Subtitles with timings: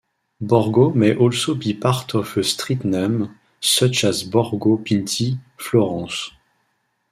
[0.41, 6.31] Borgo may also be part of a street name, such as Borgo Pinti, Florence.